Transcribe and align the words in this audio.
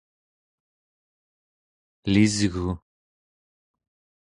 elisgu! 2.07 2.67